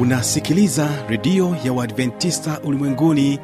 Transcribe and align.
unasikiliza 0.00 0.88
redio 1.08 1.56
ya 1.64 1.72
uadventista 1.72 2.60
ulimwenguni 2.64 3.38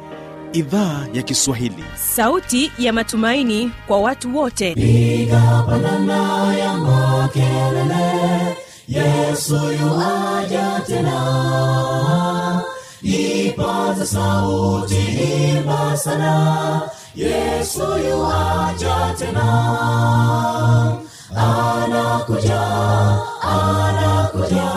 idhaa 0.53 1.05
ya 1.13 1.21
kiswahili. 1.23 1.83
Sauti 2.15 2.71
ya 2.79 2.93
matumaini 2.93 3.71
kwa 3.87 3.99
watu 4.01 4.37
wote. 4.37 4.73
Piga 4.75 5.63
pandana 5.69 6.53
ya 6.57 6.73
makelele 6.73 8.57
yesu 8.87 9.55
yuaja 9.55 10.81
tena. 10.87 12.61
Ipaza 13.01 14.05
sauti 14.05 14.95
imba 15.57 15.97
sana 15.97 16.81
yesu 17.15 17.81
yuaja 18.09 19.15
tena. 19.19 19.47
Anakuja 21.35 22.61
anakuja 23.41 24.76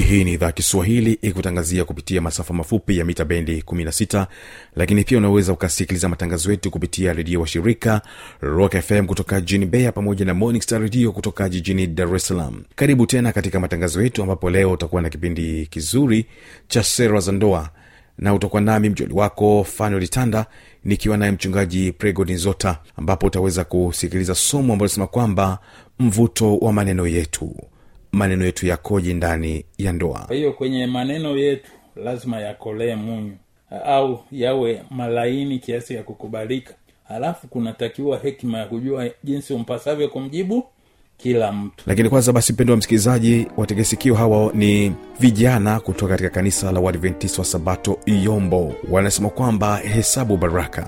hii 0.00 0.24
ni 0.24 0.32
idhaa 0.32 0.52
kiswahili 0.52 1.12
ikutangazia 1.22 1.84
kupitia 1.84 2.20
masafa 2.20 2.54
mafupi 2.54 2.98
ya 2.98 3.04
mita 3.04 3.24
bendi 3.24 3.60
16 3.66 4.26
lakini 4.76 5.04
pia 5.04 5.18
unaweza 5.18 5.52
ukasikiliza 5.52 6.08
matangazo 6.08 6.50
yetu 6.50 6.70
kupitia 6.70 7.12
redio 7.12 7.40
wa 7.40 7.46
shirika 7.46 8.02
rock 8.40 8.76
fm 8.80 9.06
kutoka 9.06 9.40
jijini 9.40 9.66
beya 9.66 9.92
pamoja 9.92 10.24
na 10.24 10.34
morning 10.34 10.62
star 10.62 10.80
redio 10.82 11.12
kutoka 11.12 11.48
jijini 11.48 11.86
dar 11.86 12.14
es 12.16 12.26
salaam. 12.26 12.62
Karibu 12.74 13.06
tena 13.06 13.32
katika 13.32 13.60
matangazo 13.60 14.02
yetu 14.02 14.22
ambapo 14.22 14.50
leo 14.50 14.72
utakuwa 14.72 15.02
na 15.02 15.08
kipindi 15.10 15.66
kizuri 15.66 16.26
cha 16.68 16.82
sera 16.82 17.20
za 17.20 17.32
ndoa 17.32 17.70
na 18.18 18.34
utakuwa 18.34 18.62
nami 18.62 18.88
mjoli 18.88 19.14
wako 19.14 19.64
fanolitanda 19.64 20.46
nikiwa 20.84 21.16
naye 21.16 21.32
mchungaji 21.32 21.92
pregodinzota 21.92 22.78
ambapo 22.96 23.26
utaweza 23.26 23.64
kusikiliza 23.64 24.34
somo 24.34 24.72
ambalo 24.72 24.76
linasema 24.86 25.06
kwamba 25.06 25.58
mvuto 25.98 26.56
wa 26.56 26.72
maneno 26.72 27.06
yetu 27.06 27.56
maneno 28.12 28.44
yetu 28.44 28.66
yakoje 28.66 29.14
ndani 29.14 29.64
ya 29.78 29.92
ndoa? 29.92 30.18
Kwa 30.26 30.36
hiyo 30.36 30.52
kwenye 30.52 30.86
maneno 30.86 31.36
yetu 31.36 31.70
lazima 31.96 32.40
yakolee 32.40 32.94
munyu 32.94 33.32
au 33.84 34.20
yawe 34.32 34.82
malaini 34.90 35.58
kiasi 35.58 35.94
ya 35.94 36.02
kukubalika. 36.02 36.74
Halafu 37.08 37.48
kunatakiwa 37.48 38.18
hekima 38.18 38.58
ya 38.58 38.66
kujua 38.66 39.10
jinsi 39.24 39.54
umpasavyo 39.54 40.08
kumjibu 40.08 40.64
kila 41.16 41.52
mtu. 41.52 41.84
Lakini 41.86 42.08
kwanza 42.08 42.32
basi 42.32 42.52
mpendo 42.52 42.72
wa 42.72 42.76
msikilizaji 42.76 43.46
wategesikio 43.56 44.14
hawa 44.14 44.52
ni 44.54 44.92
vijana 45.20 45.80
kutoka 45.80 46.08
katika 46.12 46.30
kanisa 46.30 46.72
la 46.72 46.80
wadventis 46.80 47.38
wa 47.38 47.44
sabato 47.44 47.98
iyombo. 48.06 48.74
Wanasema 48.90 49.28
kwamba 49.30 49.76
hesabu 49.76 50.36
baraka 50.36 50.86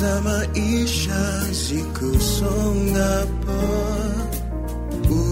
za 0.00 0.20
maisha 0.20 1.40
zikusongapo 1.52 3.60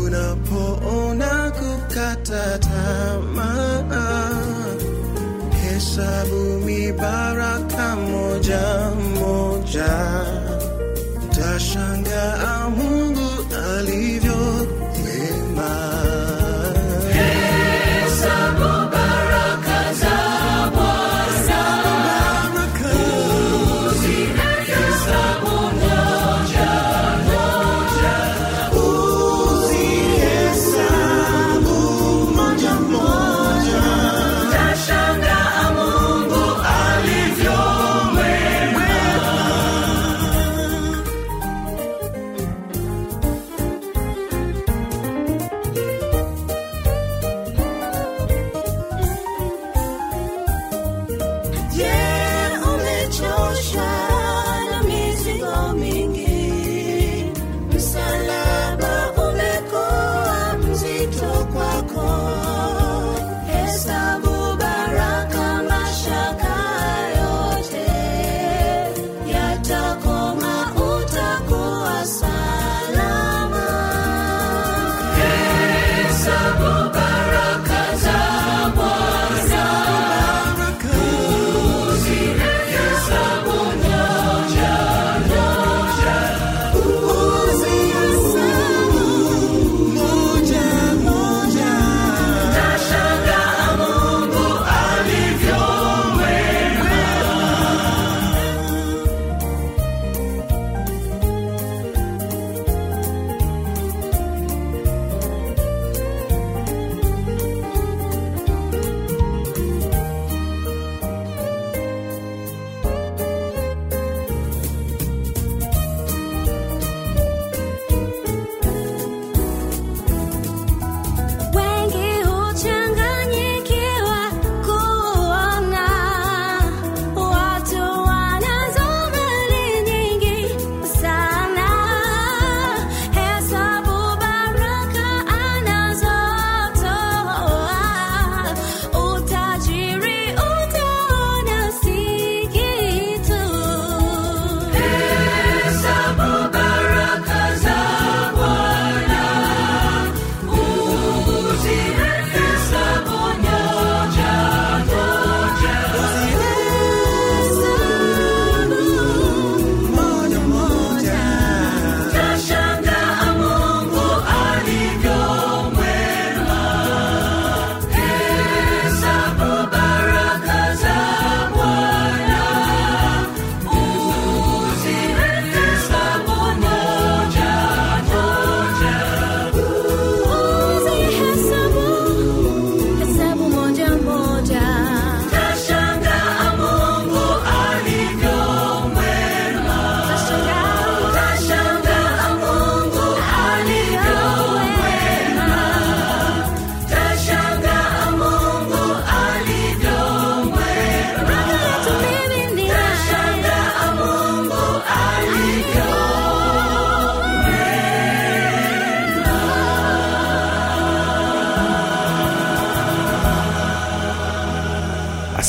unapoona 0.04 1.50
kukata 1.50 2.58
tamaa 2.58 4.30
hesabu 5.62 6.60
mibaraka 6.64 7.96
moja 7.96 8.90
moja. 9.20 9.88
Tashangaa 11.30 12.70
mungu 12.70 13.17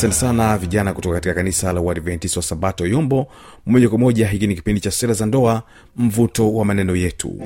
asante 0.00 0.14
sana 0.14 0.58
vijana 0.58 0.92
kutoka 0.94 1.14
katika 1.14 1.34
kanisa 1.34 1.72
la 1.72 1.80
uadventist 1.80 2.36
wa 2.36 2.42
sabato 2.42 2.86
yombo 2.86 3.26
moja 3.66 3.88
kwa 3.88 3.98
moja 3.98 4.28
hiki 4.28 4.46
ni 4.46 4.54
kipindi 4.54 4.80
cha 4.80 4.90
sera 4.90 5.12
za 5.14 5.26
ndoa 5.26 5.62
mvuto 5.96 6.54
wa 6.54 6.64
maneno 6.64 6.96
yetu. 6.96 7.42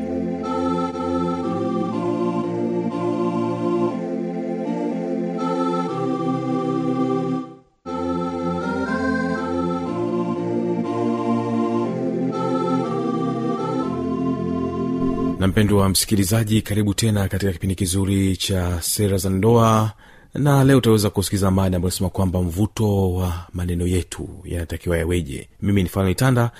Na 15.38 15.46
mpendo 15.48 15.76
wa 15.76 15.88
msikilizaji 15.88 16.62
karibu 16.62 16.94
tena 16.94 17.28
katika 17.28 17.52
kipindi 17.52 17.74
kizuri 17.74 18.36
cha 18.36 18.82
sera 18.82 19.16
za 19.16 19.30
ndoa 19.30 19.92
na 20.34 20.64
leo 20.64 20.78
utaweza 20.78 21.10
kusikiza 21.10 21.50
mada 21.50 21.76
ambayo 21.76 21.90
nasema 21.90 22.10
kwamba 22.10 22.42
mvuto 22.42 23.12
wa 23.14 23.46
maneno 23.52 23.86
yetu 23.86 24.28
yanatakiwa 24.44 24.98
yaweje. 24.98 25.48
Mimi 25.62 25.82
ni 25.82 25.88
fano 25.88 26.10
itanda 26.10 26.50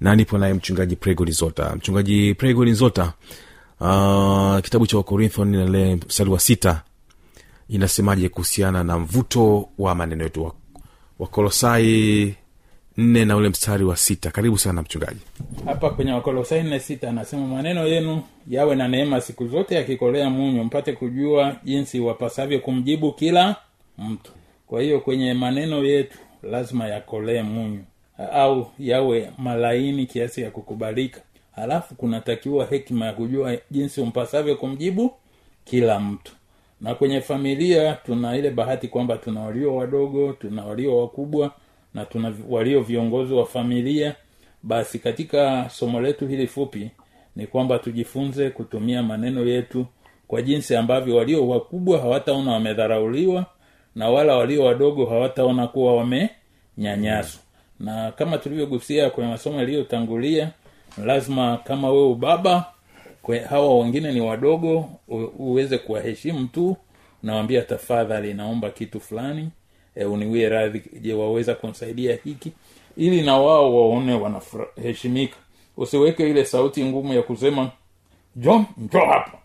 na 0.00 0.16
nipo 0.16 0.38
naye 0.38 0.54
mchungaji 0.54 0.96
prego 0.96 1.24
nizota. 1.24 1.76
Mchungaji 1.76 2.34
prego 2.34 2.64
nizota 2.64 3.12
uh, 3.80 4.58
kitabu 4.60 4.86
cha 4.86 4.96
wakorintho 4.96 5.44
nale 5.44 5.96
mstari 5.96 6.30
wa 6.30 6.40
sita 6.40 6.82
inasemaje 7.68 8.28
kuhusiana 8.28 8.84
na 8.84 8.98
mvuto 8.98 9.68
wa 9.78 9.94
maneno 9.94 10.24
yetu? 10.24 10.52
Wakolosai 11.18 12.34
nne 13.00 13.24
na 13.24 13.36
ule 13.36 13.48
mstari 13.48 13.84
wa 13.84 13.96
sita. 13.96 14.30
Karibu 14.30 14.58
sana 14.58 14.82
mchungaji. 14.82 15.20
Hapa 15.64 15.90
kwenye 15.90 16.12
wakolosai 16.12 16.62
nne 16.62 16.80
sita 16.80 17.08
anasema 17.10 17.46
maneno 17.46 17.86
yenu 17.86 18.22
yawe 18.48 18.74
na 18.76 18.88
neema 18.88 19.20
siku 19.20 19.48
zote 19.48 19.74
yakikolea 19.74 20.30
munyu 20.30 20.64
mpate 20.64 20.92
kujua 20.92 21.56
jinsi 21.64 22.00
wapasavyo 22.00 22.58
kumjibu 22.58 23.12
kila 23.12 23.56
mtu. 23.98 24.32
Kwa 24.66 24.82
hiyo 24.82 25.00
kwenye 25.00 25.34
maneno 25.34 25.84
yetu 25.84 26.18
lazima 26.42 26.86
yakolee 26.88 27.42
munyu 27.42 27.84
au 28.32 28.70
yawe 28.78 29.30
malaini 29.38 30.06
kiasi 30.06 30.40
ya 30.42 30.50
kukubalika. 30.50 31.20
Halafu 31.56 31.94
kunatakiwa 31.94 32.66
hekima 32.66 33.06
ya 33.06 33.12
kujua 33.12 33.56
jinsi 33.70 34.00
umpasavyo 34.00 34.56
kumjibu 34.56 35.12
kila 35.64 36.00
mtu. 36.00 36.32
Na 36.80 36.94
kwenye 36.94 37.20
familia 37.20 37.92
tuna 38.06 38.36
ile 38.36 38.50
bahati 38.50 38.88
kwamba 38.88 39.16
tuna 39.16 39.40
walio 39.40 39.76
wadogo 39.76 40.32
tuna 40.32 40.64
walio 40.64 40.98
wakubwa 40.98 41.52
na 41.94 42.04
tuna 42.04 42.34
walio 42.48 42.80
viongozi 42.80 43.34
wa 43.34 43.46
familia 43.46 44.14
basi 44.62 44.98
katika 44.98 45.70
somo 45.70 46.00
letu 46.00 46.26
hili 46.26 46.46
fupi 46.46 46.90
ni 47.36 47.46
kwamba 47.46 47.78
tujifunze 47.78 48.50
kutumia 48.50 49.02
maneno 49.02 49.44
yetu 49.44 49.86
kwa 50.28 50.42
jinsi 50.42 50.76
ambavyo 50.76 51.16
walio 51.16 51.48
wakubwa 51.48 51.98
hawataona 52.00 52.52
wamedharauliwa 52.52 53.46
na 53.94 54.10
wala 54.10 54.36
walio 54.36 54.64
wadogo 54.64 55.06
hawataona 55.06 55.66
kuwa 55.66 55.96
wamenyanyaswa. 55.96 57.40
Na 57.80 58.12
kama 58.12 58.38
tulivyogusia 58.38 59.10
kwenye 59.10 59.30
masomo 59.30 59.58
yaliyotangulia 59.58 60.50
lazima 61.04 61.56
kama 61.64 61.90
wewe 61.90 62.06
ubaba 62.06 62.72
kwe, 63.22 63.38
hawa 63.38 63.78
wengine 63.78 64.12
ni 64.12 64.20
wadogo 64.20 64.88
uweze 65.38 65.78
kuwaheshimu 65.78 66.46
tu. 66.46 66.76
Nawambia 67.22 67.62
tafadhali 67.62 68.34
naomba 68.34 68.70
kitu 68.70 69.00
fulani 69.00 69.50
e, 70.00 70.04
uniwie 70.04 70.48
radhi 70.48 70.82
je 71.00 71.14
waweza 71.14 71.54
kunisaidia 71.54 72.18
hiki 72.24 72.52
ili 72.96 73.22
na 73.22 73.36
wao 73.36 73.76
waone 73.76 74.14
wanaheshimika 74.14 75.36
usiweke 75.76 76.30
ile 76.30 76.44
sauti 76.44 76.84
ngumu 76.84 77.14
ya 77.14 77.22
kusema 77.22 77.70
jo 78.36 78.64
njo 78.78 78.98
hapa. 79.00 79.38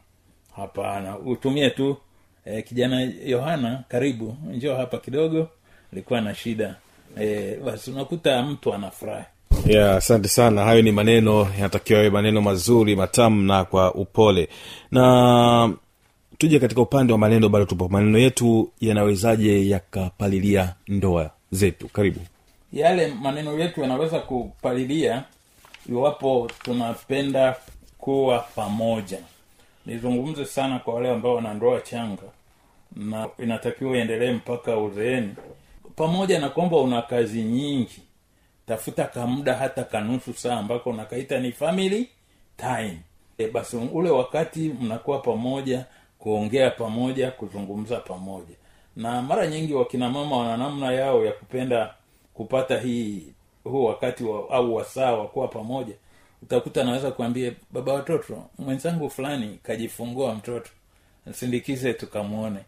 Hapana 0.56 1.18
utumie 1.20 1.70
tu 1.70 1.98
e, 2.46 2.62
kijana 2.62 3.12
yohana 3.26 3.84
karibu 3.88 4.36
njo 4.54 4.76
hapa 4.76 4.98
kidogo 4.98 5.48
likuwa 5.94 6.22
na 6.22 6.36
shida. 6.36 6.76
E, 7.22 7.56
basi 7.66 7.92
unakuta 7.92 8.44
mtu 8.44 8.74
anafurahi. 8.74 9.26
Ya 9.66 9.96
asante 9.96 10.28
sana. 10.28 10.64
Hayo 10.64 10.82
ni 10.82 10.92
maneno 10.92 11.48
yanatakiwa 11.58 12.00
yawe 12.00 12.10
maneno 12.12 12.42
mazuri 12.42 12.96
matamu 12.96 13.42
na 13.44 13.66
kwa 13.66 13.94
upole. 13.94 14.50
Na 14.92 15.74
tuje 16.38 16.60
katika 16.60 16.82
upande 16.82 17.14
wa 17.14 17.20
maneno 17.20 17.50
bado 17.50 17.66
tupo. 17.66 17.88
Maneno 17.90 18.18
yetu 18.18 18.72
yanawezaje 18.82 19.70
yakapalilia 19.70 20.76
ndoa 20.88 21.30
zetu? 21.52 21.88
Karibu. 21.88 22.20
Yale 22.74 23.08
maneno 23.08 23.60
yetu 23.60 23.82
yanaweza 23.82 24.20
kupalilia 24.20 25.24
iwapo 25.90 26.52
tunapenda 26.64 27.56
kuwa 27.98 28.40
pamoja. 28.40 29.18
Nizungumze 29.86 30.46
sana 30.46 30.80
kwa 30.80 30.94
wale 30.94 31.10
ambao 31.10 31.36
wana 31.36 31.54
ndoa 31.54 31.82
changa 31.82 32.22
na 32.96 33.28
inatakiwa 33.40 33.98
iendelee 33.98 34.32
mpaka 34.34 34.78
uzeeni. 34.78 35.36
Pamoja 35.96 36.40
na 36.40 36.50
kwamba 36.50 36.78
una 36.78 37.02
kazi 37.02 37.42
nyingi 37.44 38.02
tafuta 38.68 39.04
kamuda 39.04 39.54
hata 39.54 39.84
kanusu 39.84 40.34
saa 40.34 40.58
ambako 40.58 40.90
unakaita 40.90 41.40
ni 41.40 41.52
family 41.52 42.10
time. 42.58 42.98
E, 43.38 43.48
basi 43.48 43.78
ule 43.78 44.10
wakati 44.10 44.60
mnakuwa 44.82 45.20
pamoja 45.20 45.86
kuongea 46.30 46.70
pamoja 46.72 47.32
kuzungumza 47.32 47.98
pamoja. 48.00 48.56
Na 48.96 49.22
mara 49.22 49.48
nyingi 49.48 49.74
wakina 49.74 50.10
mama 50.10 50.38
wana 50.38 50.58
namna 50.58 50.92
yao 50.92 51.26
ya 51.26 51.32
kupenda 51.32 51.94
kupata 52.34 52.80
hii 52.80 53.24
huu 53.64 53.86
wakati 53.86 54.24
wa, 54.24 54.50
au 54.50 54.76
wasaa 54.76 55.12
wa 55.12 55.28
kuwa 55.28 55.48
pamoja. 55.48 55.94
Utakuta 56.44 56.84
naweza 56.84 57.12
kuambia 57.12 57.52
baba 57.72 57.94
watoto 57.94 58.44
mwenzangu 58.58 59.10
fulani 59.10 59.60
kajifungua 59.64 60.36
mtoto 60.36 60.70
sindikize 61.32 61.94
tukamwone. 61.94 62.60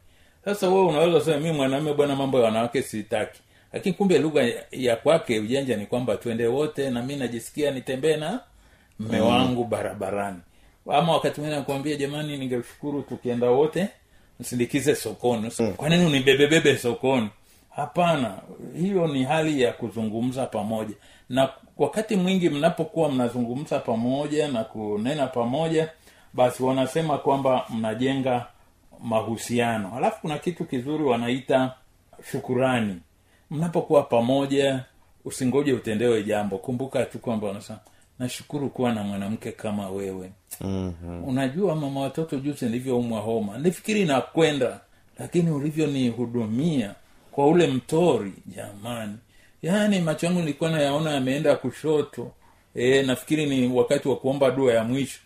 Sasa 0.45 0.69
wewe 0.69 0.85
unaweza 0.85 1.21
sema 1.21 1.37
mi 1.39 1.51
mwanaume 1.51 1.93
bwana 1.93 2.15
mambo 2.15 2.39
ya 2.39 2.45
wanawake 2.45 2.81
sitaki. 2.81 3.41
Lakini 3.73 3.95
kumbe 3.95 4.17
lugha 4.19 4.43
ya- 4.71 4.95
kwake 4.95 5.39
ujanja 5.39 5.77
ni 5.77 5.85
kwamba 5.85 6.15
twende 6.17 6.47
wote 6.47 6.89
na 6.89 7.03
mi 7.03 7.15
najisikia 7.15 7.71
nitembee 7.71 8.17
na 8.17 8.39
mme 8.99 9.19
wangu 9.19 9.63
barabarani 9.63 10.39
ama 10.91 11.13
wakati 11.13 11.39
mwingine 11.41 11.59
nakuambia 11.59 11.95
jamani 11.95 12.37
ningeshukuru 12.37 13.01
tukienda 13.01 13.49
wote 13.49 13.87
msindikize 14.39 14.95
sokoni. 14.95 15.51
Mm. 15.59 15.73
kwa 15.73 15.89
nini 15.89 16.05
unibebebebe 16.05 16.77
sokoni? 16.77 17.29
Hapana 17.69 18.37
hiyo 18.79 19.07
ni 19.07 19.23
hali 19.23 19.61
ya 19.61 19.73
kuzungumza 19.73 20.45
pamoja. 20.45 20.95
Na 21.29 21.49
wakati 21.77 22.15
mwingi 22.15 22.49
mnapokuwa 22.49 23.11
mnazungumza 23.11 23.79
pamoja 23.79 24.47
na 24.47 24.63
kunena 24.63 25.27
pamoja 25.27 25.89
basi 26.33 26.63
wanasema 26.63 27.17
kwamba 27.17 27.65
mnajenga 27.69 28.45
mahusiano. 29.03 29.89
Halafu 29.89 30.21
kuna 30.21 30.37
kitu 30.37 30.65
kizuri 30.65 31.03
wanaita 31.03 31.73
shukurani. 32.31 32.99
Mnapokuwa 33.51 34.03
pamoja 34.03 34.83
usingoje 35.25 35.73
utendewe 35.73 36.23
jambo. 36.23 36.57
Kumbuka 36.57 37.05
tu 37.05 37.19
kwamba 37.19 37.47
unasema 37.49 37.79
nashukuru 38.19 38.69
kuwa 38.69 38.93
na 38.93 39.03
mwanamke 39.03 39.51
kama 39.51 39.89
wewe. 39.89 40.31
Mm-hmm. 40.61 41.23
unajua 41.23 41.75
mama 41.75 42.01
watoto 42.01 42.39
juzi 42.39 42.65
nilivyoumwa 42.65 43.19
homa 43.21 43.57
nifikiri 43.57 44.05
nakwenda 44.05 44.79
lakini 45.19 45.51
ulivyonihudumia 45.51 46.95
kwa 47.31 47.47
ule 47.47 47.67
mtori 47.67 48.33
jamani. 48.47 49.17
Yaani 49.61 49.99
macho 49.99 50.25
yangu 50.25 50.39
nilikuwa 50.39 50.69
nayaona 50.71 51.11
yameenda 51.11 51.55
kushoto. 51.55 52.31
E, 52.75 53.03
nafikiri 53.03 53.45
ni 53.45 53.67
wakati 53.67 54.07
wa 54.07 54.15
kuomba 54.15 54.51
dua 54.51 54.73
ya 54.73 54.83
mwisho. 54.83 55.19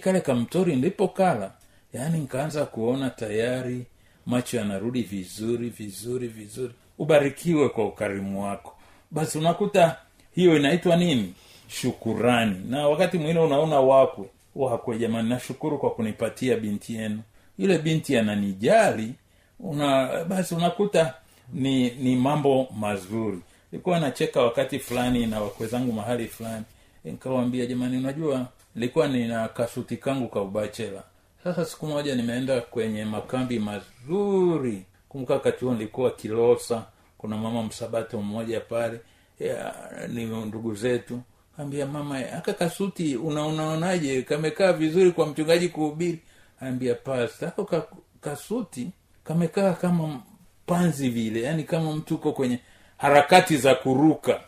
Kale 0.00 0.20
kamtori 0.20 0.76
nilipokala. 0.76 1.52
Yaani 1.92 2.18
nikaanza 2.18 2.66
kuona 2.66 3.10
tayari 3.10 3.86
macho 4.26 4.56
yanarudi 4.56 5.02
vizuri 5.02 5.68
vizuri 5.68 6.28
vizuri. 6.28 6.74
Ubarikiwe 6.98 7.68
kwa 7.68 7.86
ukarimu 7.86 8.42
wako. 8.44 8.74
Basi 9.10 9.38
unakuta 9.38 9.96
hiyo 10.34 10.56
inaitwa 10.56 10.96
nini 10.96 11.34
shukurani. 11.68 12.56
Na 12.68 12.88
wakati 12.88 13.18
mwingine 13.18 13.40
unaona 13.40 13.80
wakwe 13.80 14.24
wakwe 14.54 14.98
jamani 14.98 15.28
nashukuru 15.28 15.78
kwa 15.78 15.90
kunipatia 15.90 16.56
binti 16.56 16.94
yenu. 16.94 17.22
Yule 17.58 17.78
binti 17.78 18.16
ananijali 18.16 19.14
una 19.60 20.24
basi 20.24 20.54
unakuta 20.54 21.14
ni 21.52 21.90
ni 21.90 22.16
mambo 22.16 22.68
mazuri. 22.76 23.38
Nilikuwa 23.72 24.00
nacheka 24.00 24.42
wakati 24.42 24.78
fulani 24.78 25.26
na 25.26 25.40
wakwe 25.40 25.66
zangu 25.66 25.92
mahali 25.92 26.26
fulani. 26.26 26.64
Nikawambia 27.04 27.66
jamani 27.66 27.96
unajua 27.98 28.46
nilikuwa 28.74 29.08
nina 29.08 29.48
kasuti 29.48 29.96
kangu 29.96 30.28
ka 30.28 30.40
ubachela. 30.40 31.02
Sasa 31.44 31.64
siku 31.64 31.86
moja 31.86 32.14
nimeenda 32.14 32.60
kwenye 32.60 33.04
makambi 33.04 33.58
mazuri. 33.58 34.82
Kumbuka 35.08 35.34
wakati 35.34 35.64
huo 35.64 35.74
nilikuwa 35.74 36.10
kilosa 36.10 36.84
kuna 37.18 37.36
mama 37.36 37.62
msabato 37.62 38.20
mmoja 38.22 38.60
pale 38.60 39.00
ya, 39.40 39.74
ni 40.08 40.24
ndugu 40.24 40.74
zetu 40.74 41.20
ambia 41.58 41.86
mama 41.86 42.18
aka 42.18 42.52
kasuti 42.52 43.16
unaunaonaje 43.16 44.22
kamekaa 44.22 44.72
vizuri 44.72 45.10
kwa 45.10 45.26
mchungaji 45.26 45.68
kuhubiri. 45.68 46.18
Ambia 46.60 46.94
pasta 46.94 47.48
ako 47.48 47.64
ka, 47.64 47.86
kasuti 48.20 48.90
kamekaa 49.24 49.72
kama 49.72 50.20
panzi 50.66 51.08
vile 51.08 51.42
yani 51.42 51.64
kama 51.64 51.92
mtu 51.92 52.14
uko 52.14 52.32
kwenye 52.32 52.58
harakati 52.96 53.56
za 53.56 53.74
kuruka. 53.74 54.40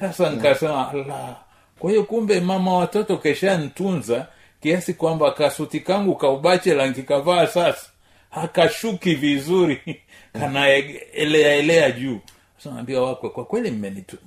Sasa 0.00 0.30
nikasema 0.30 0.92
la 0.92 1.36
kwa 1.78 1.90
hiyo 1.90 2.04
kumbe 2.04 2.40
mama 2.40 2.76
watoto 2.76 3.16
keshantunza 3.16 4.26
kiasi 4.60 4.94
kwamba 4.94 5.30
kasuti 5.30 5.80
kangu 5.80 6.16
kaubachela 6.16 6.86
nkikavaa 6.86 7.46
sasa. 7.46 7.90
Hakashuki 8.30 9.14
vizuri. 9.14 9.80
Kanaeleaelea 10.40 11.90
juu 11.90 12.20
naambia 12.64 13.00
wakwe 13.00 13.30
kwa 13.30 13.44
kweli 13.44 13.70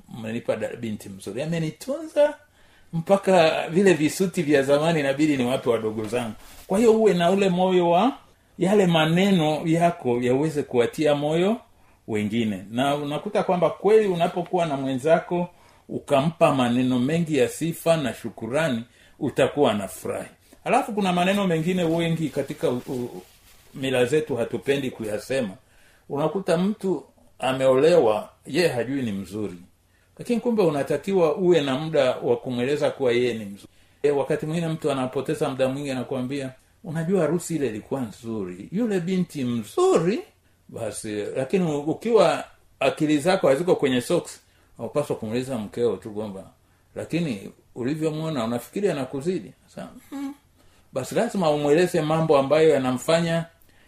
mmenipa 0.10 0.56
binti 0.56 1.10
mzuri. 1.10 1.42
Amenitunza 1.42 2.34
mpaka 2.94 3.68
vile 3.70 3.94
visuti 3.94 4.42
vya 4.44 4.64
zamani 4.64 5.00
inabidi 5.00 5.38
ni 5.38 5.46
wape 5.46 5.70
wadogo 5.70 6.06
zangu. 6.06 6.34
Kwa 6.68 6.78
hiyo 6.80 6.94
uwe 6.94 7.14
na 7.14 7.32
ule 7.32 7.50
moyo 7.50 7.90
wa 7.90 8.18
yale 8.60 8.88
maneno 8.88 9.62
yako 9.66 10.18
yaweze 10.22 10.64
kuwatia 10.64 11.16
moyo 11.16 11.58
wengine. 12.08 12.66
Na 12.72 12.96
unakuta 12.96 13.44
kwamba 13.44 13.70
kweli 13.70 14.08
unapokuwa 14.08 14.66
na 14.66 14.78
mwenzako 14.78 15.50
ukampa 15.90 16.56
maneno 16.56 17.00
mengi 17.00 17.38
ya 17.38 17.50
sifa 17.50 17.98
na 17.98 18.14
shukurani 18.14 18.84
utakuwa 19.20 19.74
na 19.74 19.88
furahi. 19.88 20.30
Alafu 20.64 20.94
kuna 20.94 21.14
maneno 21.14 21.48
mengine 21.48 21.84
wengi 21.84 22.30
katika 22.30 22.70
u, 22.70 22.82
u, 22.88 23.22
mila 23.74 24.06
zetu 24.06 24.36
hatupendi 24.36 24.92
kuyasema. 24.92 25.50
Unakuta 26.10 26.58
mtu 26.58 27.04
ameolewa 27.42 28.30
ye 28.46 28.68
hajui 28.68 29.02
ni 29.02 29.12
mzuri. 29.12 29.58
Lakini 30.20 30.40
kumbe 30.42 30.64
unatakiwa 30.64 31.36
uwe 31.36 31.62
na 31.62 31.76
muda 31.76 32.16
wa 32.16 32.38
kumweleza 32.38 32.92
kuwa 32.92 33.12
yeye 33.12 33.34
ni 33.34 33.46
mzuri. 33.46 33.68
E, 34.04 34.12
wakati 34.12 34.46
mwingine 34.46 34.68
mtu 34.68 34.92
anapoteza 34.92 35.50
muda 35.50 35.68
mwingi 35.70 35.92
anakuambia 35.92 36.52
unajua 36.84 37.22
harusi 37.22 37.56
ile 37.56 37.68
ilikuwa 37.68 38.02
nzuri. 38.02 38.70
Yule 38.72 39.00
binti 39.00 39.44
mzuri 39.44 40.20
basi 40.70 41.16
lakini 41.36 41.76
ukiwa 41.76 42.44
akili 42.80 43.18
zako 43.18 43.48
haziko 43.48 43.76
kwenye 43.76 44.02
socks 44.02 44.42
aupaswa 44.80 45.16
kumuliza 45.16 45.58
mkeo 45.58 45.98
tu 45.98 46.12
kwamba 46.12 46.44
lakini 46.96 47.52
ulivyomwona 47.76 48.44
unafikiri 48.46 48.90
anakuzidi 48.90 49.54
Sasa, 49.68 49.88
basi 50.94 51.16
lazima 51.16 51.50
umweleze 51.52 52.02
mambo 52.02 52.38
ambayo 52.38 52.70
yanamfanya 52.70 53.46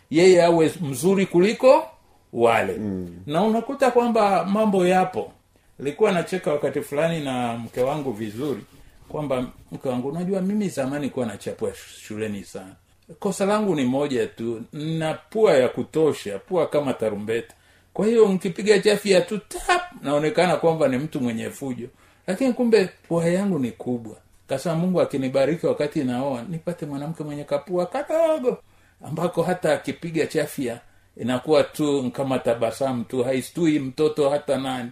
yeye 0.10 0.44
awe 0.44 0.74
mzuri 0.82 1.26
kuliko 1.26 1.88
wale. 2.34 2.74
Mm. 2.78 3.16
na 3.26 3.44
unakuta 3.44 3.92
kwamba 3.92 4.46
mambo 4.46 4.88
yapo. 4.88 5.32
Nilikuwa 5.80 6.12
nacheka 6.12 6.52
wakati 6.52 6.82
fulani 6.82 7.24
na 7.24 7.58
mke 7.58 7.82
wangu 7.82 8.12
vizuri 8.12 8.62
kwamba 9.10 9.46
mke 9.72 9.90
wangu 9.90 10.08
unajua 10.10 10.42
mimi 10.42 10.70
zamani 10.70 11.10
kuwa 11.10 11.26
nachapwa 11.26 11.72
shuleni 12.08 12.44
sana. 12.44 12.76
Kosa 13.20 13.46
langu 13.46 13.76
ni 13.76 13.86
moja 13.86 14.28
tu 14.28 14.62
na 14.74 15.14
pua 15.14 15.54
ya 15.54 15.70
kutosha 15.70 16.40
pua 16.40 16.68
kama 16.68 16.94
tarumbeta. 16.94 17.54
Kwa 17.94 18.06
hiyo 18.08 18.28
nkipiga 18.28 18.80
chafya 18.80 19.22
tu 19.22 19.38
tap 19.38 19.82
naonekana 20.02 20.56
kwamba 20.56 20.88
ni 20.88 20.98
mtu 20.98 21.22
mwenye 21.22 21.50
fujo. 21.50 21.88
Lakini 22.28 22.54
kumbe 22.54 22.90
pua 23.08 23.26
yangu 23.26 23.60
ni 23.60 23.72
kubwa. 23.72 24.16
Kasema 24.48 24.76
mungu 24.76 25.02
akinibariki 25.02 25.66
wakati 25.66 26.04
naoa 26.04 26.42
nipate 26.50 26.86
mwanamke 26.86 27.24
mwenye 27.24 27.44
kapua 27.44 27.86
kadogo 27.86 28.58
ambako 29.06 29.44
hata 29.44 29.74
akipiga 29.74 30.28
chafya 30.28 30.80
inakuwa 31.18 31.64
tu 31.64 32.12
kama 32.12 32.40
tabasamu 32.40 33.04
tu 33.04 33.24
haistui 33.24 33.80
mtoto 33.80 34.30
hata 34.30 34.58
nani. 34.58 34.92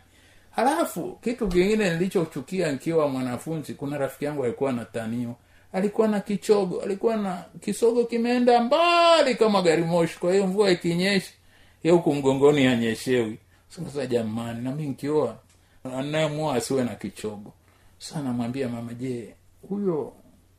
Halafu 0.52 1.18
kitu 1.24 1.48
kingine 1.48 1.90
nilichochukia 1.94 2.72
nikiwa 2.72 3.08
mwanafunzi 3.08 3.74
kuna 3.74 3.98
rafiki 3.98 4.26
yangu 4.26 4.44
alikuwa 4.44 4.72
na 4.72 4.86
tanio. 4.86 5.36
Alikuwa 5.74 6.08
na 6.08 6.20
kichogo 6.20 6.82
alikuwa 6.82 7.18
na 7.18 7.44
kisogo 7.60 8.04
kimeenda 8.06 8.62
mbali 8.64 9.36
kama 9.36 9.62
gari 9.62 9.84
moshi 9.84 10.20
kwa 10.20 10.32
hiyo 10.34 10.48
mvua 10.48 10.72
ikinyesha 10.72 11.32
ye 11.84 11.92
huku 11.92 12.14
mgongoni 12.16 12.68
anyeshewi 12.68 13.38
sasa 13.70 14.06
jamani 14.06 14.62
nami 14.64 14.86
nkioa 14.88 15.38
anayemua 15.98 16.56
asiwe 16.56 16.84
na 16.84 16.96
kichogo. 16.96 17.54
Sa 18.00 18.22
namwambia 18.22 18.70
mama 18.70 18.94
je 18.94 19.36
huyo 19.70 20.14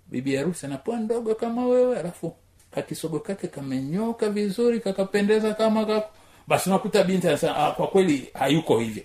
bibi 0.06 0.36
harusi 0.36 0.66
anapoa 0.66 0.96
ndogo 1.00 1.34
kama 1.34 1.66
wewe 1.66 1.98
alafu 2.00 2.34
kakisogo 2.74 3.18
kake 3.18 3.46
kamenyoka 3.48 4.28
vizuri 4.30 4.80
kakapendeza 4.80 5.54
kama 5.54 5.84
kako 5.86 6.08
basi 6.48 6.70
nakuta 6.70 7.04
binti 7.04 7.28
anasema 7.28 7.56
ah, 7.56 7.70
kwa 7.70 7.86
kweli 7.86 8.28
hayuko 8.34 8.78
hivyo. 8.78 9.02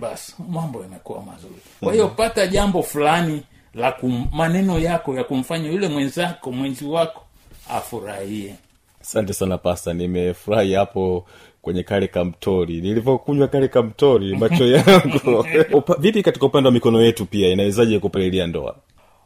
Basi 0.00 0.34
mambo 0.48 0.82
yamekuwa 0.82 1.22
mazuri. 1.22 1.54
Kwa 1.80 1.92
hiyo 1.92 2.08
pata 2.08 2.46
jambo 2.46 2.82
fulani 2.82 3.42
la 3.74 3.92
kum, 3.92 4.26
maneno 4.32 4.78
yako 4.78 5.14
ya 5.16 5.24
kumfanya 5.24 5.70
yule 5.70 5.88
mwenzako 5.88 6.52
mwenzi 6.52 6.84
wako 6.84 7.22
afurahie. 7.70 8.54
Asante 9.00 9.32
sana 9.32 9.58
pasta 9.58 9.92
nimefurahi 9.94 10.72
hapo 10.74 11.26
kwenye 11.62 11.82
kale 11.82 12.08
kamtori. 12.08 12.80
Nilivyokunywa 12.80 13.48
kale 13.48 13.68
kamtori 13.68 14.36
macho 14.36 14.66
yangu. 14.66 15.46
Vipi 15.98 16.22
katika 16.22 16.46
upande 16.46 16.66
wa 16.68 16.72
mikono 16.72 17.02
yetu 17.02 17.26
pia 17.26 17.48
inawezaje 17.48 17.98
kupalilia 17.98 18.46
ndoa 18.46 18.76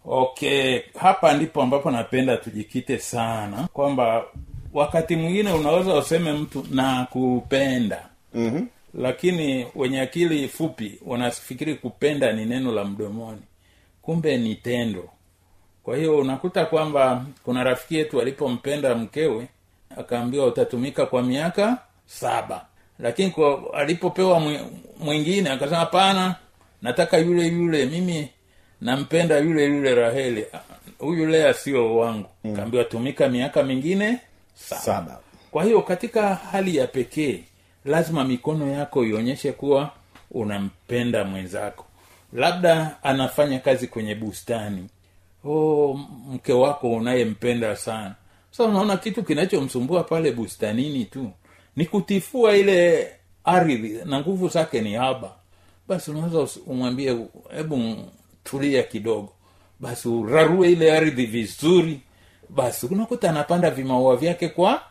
okay 0.05 0.81
hapa 0.99 1.33
ndipo 1.33 1.63
ambapo 1.63 1.91
napenda 1.91 2.37
tujikite 2.37 2.99
sana 2.99 3.69
kwamba 3.73 4.25
wakati 4.73 5.17
mwingine 5.17 5.53
unaweza 5.53 5.95
useme 5.95 6.33
mtu 6.33 6.67
na 6.71 7.07
kupenda 7.11 8.09
mm-hmm. 8.35 8.69
lakini 8.95 9.67
wenye 9.75 10.01
akili 10.01 10.49
fupi 10.49 10.99
wanafikiri 11.07 11.75
kupenda 11.75 12.33
ni 12.33 12.45
neno 12.45 12.73
la 12.73 12.85
mdomoni. 12.85 13.41
Kumbe 14.03 14.37
ni 14.37 14.55
tendo. 14.55 15.09
Kwa 15.83 15.97
hiyo 15.97 16.19
unakuta 16.19 16.67
kwamba 16.67 17.25
kuna 17.45 17.65
rafiki 17.65 17.97
yetu 17.97 18.21
alipompenda 18.21 18.95
mkewe 18.95 19.49
akaambiwa 19.99 20.47
utatumika 20.47 21.07
kwa 21.07 21.23
miaka 21.23 21.79
saba. 22.07 22.67
Lakini 22.99 23.31
kwa 23.31 23.75
alipopewa 23.75 24.41
mwi- 24.41 24.61
mwingine 25.01 25.51
akasema 25.51 25.79
hapana 25.79 26.35
nataka 26.83 27.19
yule 27.19 27.47
yule 27.47 27.87
mimi 27.87 28.29
nampenda 28.85 29.39
yule 29.39 29.65
yule 29.65 29.95
raheli. 29.95 30.45
Ah, 30.53 30.61
huyu 30.99 31.27
lea 31.27 31.55
sio 31.55 31.97
wangu. 31.97 32.29
Mm. 32.45 32.57
kaambiwa 32.57 32.85
tumika 32.85 33.29
miaka 33.29 33.63
mingine 33.63 34.19
saba. 34.55 34.81
Saba. 34.83 35.21
kwa 35.51 35.65
hiyo 35.65 35.83
katika 35.83 36.35
hali 36.35 36.77
ya 36.77 36.87
pekee 36.87 37.41
lazima 37.85 38.25
mikono 38.25 38.73
yako 38.73 39.05
ionyeshe 39.05 39.53
kuwa 39.53 39.91
unampenda 40.31 41.25
mwenzako. 41.25 41.85
Labda 42.33 42.97
anafanya 43.03 43.59
kazi 43.59 43.87
kwenye 43.89 44.15
bustani. 44.15 44.89
Oh, 45.45 46.01
mke 46.29 46.53
wako 46.53 46.93
unayempenda 46.93 47.77
sana. 47.77 48.15
Sasa 48.51 48.65
unaona 48.65 48.97
kitu 48.97 49.23
kinachomsumbua 49.23 50.05
pale 50.05 50.33
bustanini 50.33 51.05
tu. 51.05 51.31
Ni 51.77 51.87
kutifua 51.87 52.57
ile 52.57 53.09
ardhi 53.45 53.99
na 54.05 54.21
nguvu 54.21 54.49
zake 54.49 54.81
ni 54.81 54.95
haba. 54.95 55.33
Basi 55.89 56.11
unaweza 56.11 56.61
umwambie 56.67 57.17
hebu 57.57 57.97
tulia 58.45 58.83
kidogo. 58.83 59.33
Basi 59.81 60.09
urarue 60.09 60.73
ile 60.73 60.97
ardhi 60.97 61.27
vizuri. 61.27 62.01
Basi 62.49 62.87
unakuta 62.87 63.31
anapanda 63.31 63.71
vimaua 63.71 64.17
vyake 64.17 64.49
kwa 64.49 64.83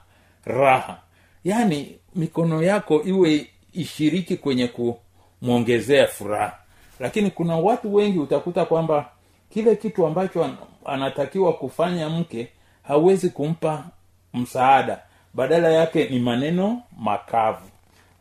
raha. 0.45 0.99
Yaani 1.43 1.97
mikono 2.15 2.63
yako 2.63 3.01
iwe 3.03 3.47
ishiriki 3.73 4.37
kwenye 4.37 4.67
kumwongezea 4.67 6.07
furaha. 6.07 6.57
Lakini 6.99 7.31
kuna 7.31 7.55
watu 7.57 7.95
wengi 7.95 8.19
utakuta 8.19 8.65
kwamba 8.65 9.09
kile 9.49 9.75
kitu 9.75 10.07
ambacho 10.07 10.49
anatakiwa 10.85 11.53
kufanya 11.53 12.09
mke 12.09 12.47
hawezi 12.83 13.29
kumpa 13.29 13.83
msaada. 14.33 14.99
Badala 15.33 15.71
yake 15.71 16.09
ni 16.09 16.19
maneno 16.19 16.81
makavu. 16.97 17.69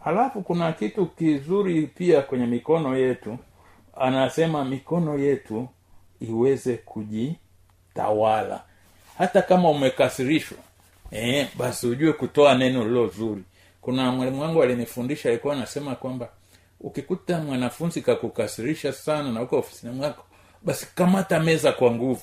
Halafu 0.04 0.42
kuna 0.42 0.72
kitu 0.72 1.06
kizuri 1.06 1.86
pia 1.86 2.22
kwenye 2.22 2.46
mikono 2.46 2.96
yetu 2.96 3.38
anasema 4.02 4.64
mikono 4.64 5.18
yetu 5.18 5.68
iweze 6.20 6.74
kujitawala. 6.76 8.62
Hata 9.18 9.42
kama 9.42 9.70
umekasirishwa 9.70 10.58
eh, 11.10 11.48
basi 11.58 11.86
ujue 11.86 12.12
kutoa 12.12 12.54
neno 12.54 12.84
lilo 12.84 13.06
zuri. 13.08 13.42
Kuna 13.80 14.12
mwalimu 14.12 14.40
wangu 14.42 14.62
alinifundisha 14.62 15.28
alikuwa 15.28 15.54
anasema 15.54 15.94
kwamba 15.94 16.28
ukikuta 16.80 17.38
mwanafunzi 17.40 18.02
kakukasirisha 18.02 18.92
sana 18.92 19.32
na 19.32 19.42
uko 19.42 19.58
ofisini 19.58 19.92
mwako 19.92 20.24
basi 20.62 20.86
kamata 20.94 21.40
meza 21.40 21.72
kwa 21.72 21.90
nguvu. 21.90 22.22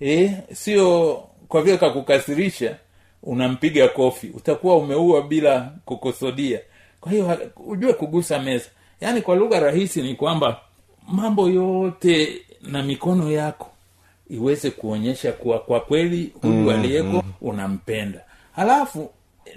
Eh, 0.00 0.32
sio 0.52 1.14
kwa 1.48 1.62
vile 1.62 1.76
kakukasirisha 1.78 2.76
unampiga 3.22 3.88
kofi. 3.88 4.26
Utakuwa 4.26 4.76
umeua 4.76 5.22
bila 5.22 5.72
kukusudia. 5.84 6.60
Kwa 7.00 7.12
hiyo 7.12 7.38
ujue 7.66 7.92
kugusa 7.92 8.38
meza. 8.38 8.66
Yaani 9.00 9.22
kwa 9.22 9.36
lugha 9.36 9.60
rahisi 9.60 10.02
ni 10.02 10.14
kwamba 10.14 10.60
mambo 11.08 11.48
yote 11.48 12.40
na 12.62 12.82
mikono 12.82 13.30
yako 13.32 13.70
iweze 14.30 14.70
kuonyesha 14.70 15.32
kuwa 15.32 15.58
kwa 15.58 15.80
kweli 15.80 16.32
huyu 16.42 16.54
mm, 16.54 16.68
aliyeko 16.68 17.24
unampenda. 17.40 18.20
Halafu 18.56 19.10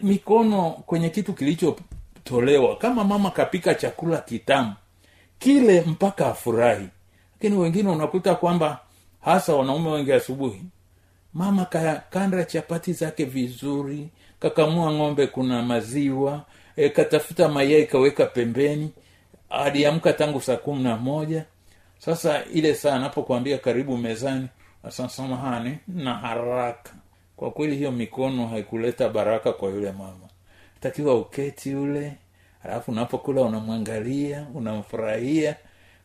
mikono 0.04 0.70
kwenye 0.72 1.10
kitu 1.10 1.34
kilichotolewa 1.34 2.76
kama 2.76 3.04
mama 3.04 3.32
kapika 3.32 3.76
chakula 3.76 4.18
kitamu 4.18 4.74
kile 5.40 5.82
mpaka 5.82 6.28
afurahi. 6.28 6.88
Lakini 7.34 7.58
wengine 7.62 7.90
unakuta 7.90 8.36
kwamba 8.36 8.80
hasa 9.22 9.56
wanaume 9.56 9.90
wengi 9.90 10.14
asubuhi 10.14 10.62
mama 11.34 11.66
kakanda 11.66 12.44
chapati 12.44 12.94
zake 12.94 13.26
vizuri 13.26 14.08
kakamua 14.40 14.92
ng'ombe 14.94 15.28
kuna 15.28 15.62
maziwa 15.62 16.46
e, 16.76 16.90
katafuta 16.90 17.50
mayai 17.50 17.86
kaweka 17.86 18.26
pembeni 18.26 18.92
aliamka 19.50 20.14
tangu 20.14 20.42
saa 20.42 20.56
kumi 20.58 20.84
na 20.84 20.98
moja. 20.98 21.46
Sasa 22.00 22.44
ile 22.46 22.76
saa 22.76 22.94
anapokwambia 22.96 23.58
karibu 23.58 23.98
mezani 23.98 24.48
samahani 24.90 25.78
na 25.88 26.14
haraka. 26.14 26.92
Kwa 27.38 27.52
kweli 27.52 27.76
hiyo 27.76 27.92
mikono 27.92 28.48
haikuleta 28.48 29.10
baraka 29.10 29.54
kwa 29.54 29.70
yule 29.70 29.92
mama. 29.92 30.28
Takiwa 30.80 31.16
uketi 31.16 31.72
yule 31.72 32.14
alafu 32.64 32.92
unapokula 32.92 33.42
unamwangalia 33.42 34.48
unamfurahia. 34.54 35.56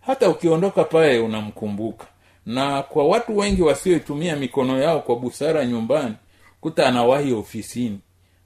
Hata 0.00 0.28
ukiondoka 0.28 0.84
pale 0.84 1.18
unamkumbuka. 1.18 2.06
Na 2.46 2.82
kwa 2.82 3.04
watu 3.08 3.38
wengi 3.38 3.62
wasioitumia 3.62 4.36
mikono 4.36 4.82
yao 4.82 5.00
kwa 5.00 5.16
busara 5.16 5.64
nyumbani 5.66 6.14
kuta 6.60 6.86
anawahi 6.86 7.32
ofisini. 7.32 7.98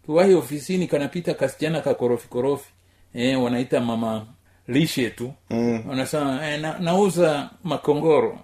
Kiwahi 0.07 0.35
ofisini 0.35 0.87
kanapita 0.87 1.35
kasichana 1.35 1.81
kakorofikorofi 1.81 2.71
e, 3.15 3.37
wanaita 3.37 3.81
mama 3.81 4.27
lishe 4.69 5.11
tu. 5.11 5.33
Mm. 5.51 5.83
wanasema 5.89 6.49
eh, 6.49 6.61
na, 6.61 6.79
nauza 6.79 7.51
makongoro. 7.65 8.39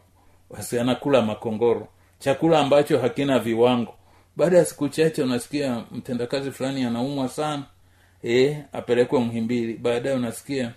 Basi 0.50 0.79
anakula 0.79 1.23
makongoro. 1.23 1.88
Chakula 2.19 2.59
ambacho 2.61 2.99
hakina 2.99 3.38
viwango. 3.38 3.95
Baada 4.37 4.59
ya 4.59 4.64
siku 4.64 4.88
chache 4.88 5.23
unasikia 5.23 5.85
mtendakazi 5.93 6.50
fulani 6.50 6.85
anaumwa 6.85 7.29
sana. 7.29 7.62
E, 8.25 8.57
apelekwe 8.73 9.21
mhimbili 9.21 9.75
baadaye 9.75 10.17
unasikia 10.17 10.73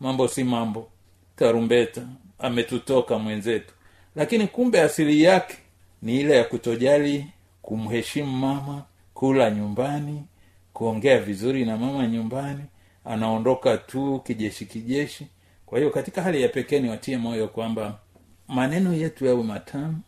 mambo 0.00 0.28
si 0.28 0.44
mambo. 0.44 0.88
Tarumbeta. 1.36 2.02
Ametutoka 2.38 3.18
mwenzetu. 3.18 3.74
Lakini 4.16 4.46
kumbe 4.46 4.80
asili 4.80 5.22
yake 5.22 5.56
ni 6.02 6.20
ile 6.20 6.36
ya 6.36 6.44
kutojali 6.44 7.26
kumheshimu 7.62 8.32
mama 8.32 8.82
kula 9.14 9.50
nyumbani 9.50 10.22
kuongea 10.72 11.18
vizuri 11.18 11.64
na 11.64 11.76
mama 11.76 12.06
nyumbani 12.06 12.62
anaondoka 13.04 13.76
tu 13.76 14.20
kijeshi 14.26 14.66
kijeshi. 14.66 15.26
Kwa 15.66 15.78
hiyo 15.78 15.90
katika 15.90 16.22
hali 16.22 16.42
ya 16.42 16.48
pekee 16.48 16.80
niwatie 16.80 17.16
moyo 17.18 17.48
kwamba 17.48 17.98
maneno 18.48 18.94
yetu 18.94 19.26
yawe 19.26 19.42
matamu 19.42 20.00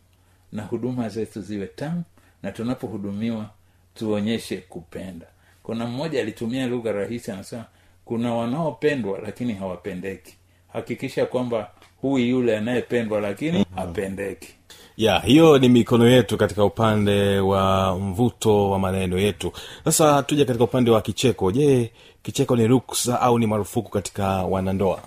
na 0.51 0.63
huduma 0.63 1.09
zetu 1.09 1.41
ziwe 1.41 1.67
tamu 1.67 2.03
na 2.43 2.51
tunapohudumiwa 2.51 3.49
tuonyeshe 3.95 4.57
kupenda. 4.57 5.25
Kuna 5.63 5.85
mmoja 5.85 6.19
alitumia 6.21 6.67
lugha 6.67 6.91
rahisi 6.91 7.31
anasema 7.31 7.65
kuna 8.05 8.33
wanaopendwa 8.33 9.19
lakini 9.19 9.53
hawapendeki. 9.53 10.35
Hakikisha 10.73 11.25
kwamba 11.25 11.71
huyu 12.01 12.25
yule 12.25 12.57
anayependwa 12.57 13.21
lakini 13.21 13.65
hapendeki. 13.75 14.53
Ya 14.97 15.19
hiyo 15.19 15.57
ni 15.57 15.69
mikono 15.69 16.07
yetu 16.09 16.37
katika 16.37 16.65
upande 16.65 17.39
wa 17.39 17.95
mvuto 17.99 18.69
wa 18.69 18.79
maneno 18.79 19.19
yetu. 19.19 19.51
Sasa 19.83 20.23
tuja 20.23 20.45
katika 20.45 20.63
upande 20.63 20.91
wa 20.91 21.01
kicheko. 21.01 21.51
Je 21.51 21.91
kicheko 22.23 22.55
ni 22.55 22.67
ruksa 22.67 23.21
au 23.21 23.39
ni 23.39 23.47
marufuku 23.47 23.89
katika 23.91 24.27
wanandoa. 24.27 25.01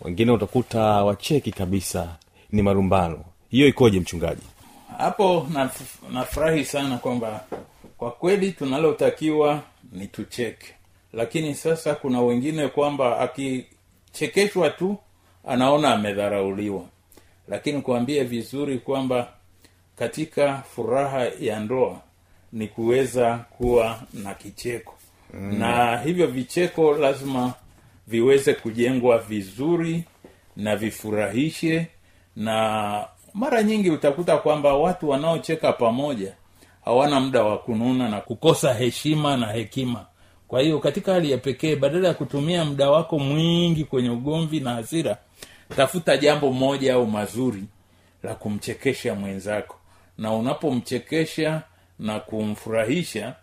Wengine 0.00 0.32
utakuta 0.32 0.80
wacheki 0.82 1.52
kabisa 1.52 2.16
ni 2.52 2.62
marumbano. 2.62 3.24
Hiyo 3.50 3.68
ikoje 3.68 4.00
mchungaji? 4.00 4.42
Hapo 4.98 5.46
naf- 5.52 6.12
nafurahi 6.12 6.64
sana 6.64 6.98
kwamba 6.98 7.44
kwa 7.98 8.10
kweli 8.10 8.52
tunalotakiwa 8.52 9.62
ni 9.92 10.06
tucheke. 10.06 10.74
Lakini 11.12 11.54
sasa 11.54 11.94
kuna 11.94 12.20
wengine 12.20 12.68
kwamba 12.68 13.18
akichekeshwa 13.20 14.70
tu 14.70 14.96
anaona 15.48 15.94
amedharauliwa. 15.94 16.82
Lakini 17.48 17.80
kuambie 17.82 18.24
vizuri 18.24 18.78
kwamba 18.78 19.28
katika 19.98 20.62
furaha 20.74 21.24
ya 21.40 21.60
ndoa 21.60 22.00
ni 22.52 22.68
kuweza 22.68 23.36
kuwa 23.58 24.00
na 24.12 24.34
kicheko 24.34 24.94
mm. 25.34 25.58
na 25.58 25.98
hivyo 25.98 26.26
vicheko 26.26 26.92
lazima 26.92 27.52
viweze 28.06 28.54
kujengwa 28.54 29.18
vizuri 29.18 30.04
na 30.56 30.76
vifurahishe 30.76 31.86
na 32.36 33.04
mara 33.34 33.62
nyingi 33.62 33.90
utakuta 33.90 34.36
kwamba 34.38 34.74
watu 34.74 35.08
wanaocheka 35.08 35.72
pamoja 35.72 36.32
hawana 36.84 37.20
muda 37.20 37.42
wa 37.42 37.58
kununa 37.58 38.08
na 38.08 38.20
kukosa 38.20 38.74
heshima 38.74 39.36
na 39.36 39.46
hekima 39.52 40.06
kwa 40.48 40.60
hiyo 40.60 40.78
katika 40.78 41.12
hali 41.12 41.30
ya 41.30 41.38
pekee 41.38 41.76
badala 41.76 42.08
ya 42.08 42.14
kutumia 42.14 42.64
muda 42.64 42.90
wako 42.90 43.18
mwingi 43.18 43.84
kwenye 43.84 44.10
ugomvi 44.10 44.60
na 44.60 44.74
hasira 44.74 45.16
tafuta 45.76 46.16
jambo 46.16 46.52
moja 46.52 46.94
au 46.94 47.06
mazuri 47.06 47.62
la 48.22 48.34
kumchekesha 48.34 49.14
mwenzako 49.14 49.76
na 50.18 50.32
unapomchekesha 50.32 51.62
na 51.98 52.20
kumfurahisha 52.20 53.34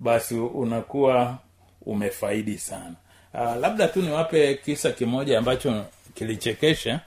basi 0.00 0.34
unakuwa 0.34 1.38
umefaidi 1.86 2.58
sana. 2.58 2.94
Uh, 3.34 3.56
labda 3.56 3.88
tu 3.88 4.02
niwape 4.02 4.54
kisa 4.54 4.90
kimoja 4.92 5.38
ambacho 5.38 5.84
kilichekesha. 6.14 7.00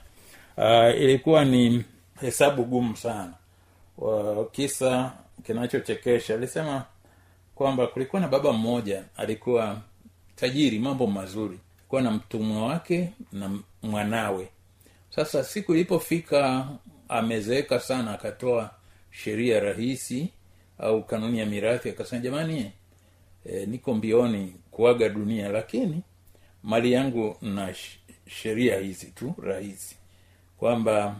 Uh, 0.56 1.00
ilikuwa 1.00 1.44
ni 1.44 1.84
hesabu 2.20 2.64
gumu 2.64 2.96
sana. 2.96 3.32
Uh, 3.98 4.50
kisa 4.52 5.12
kinachochekesha. 5.46 6.34
Alisema 6.34 6.84
kwamba 7.54 7.86
kulikuwa 7.86 8.22
na 8.22 8.28
baba 8.28 8.52
mmoja 8.52 9.04
alikuwa 9.16 9.80
tajiri 10.36 10.78
mambo 10.78 11.06
mazuri. 11.06 11.58
Alikuwa 11.78 12.02
na 12.02 12.10
mtumwa 12.10 12.66
wake 12.66 13.10
na 13.32 13.50
mwanawe. 13.82 14.48
Sasa 15.10 15.44
siku 15.44 15.74
ilipofika 15.74 16.68
amezeeka 17.08 17.80
sana 17.80 18.12
akatoa 18.14 18.70
sheria 19.10 19.60
rahisi 19.60 20.28
au 20.78 21.02
kanuni 21.04 21.38
ya 21.38 21.46
mirathi 21.46 21.88
akasema 21.88 22.22
jamani 22.22 22.72
e, 23.46 23.66
niko 23.66 23.94
mbioni 23.94 24.54
kuaga 24.70 25.08
dunia 25.08 25.48
lakini 25.48 26.02
mali 26.62 26.92
yangu 26.92 27.36
na 27.42 27.74
sheria 28.26 28.78
hizi 28.78 29.06
tu 29.06 29.34
rahisi. 29.42 29.96
Kwamba 30.58 31.16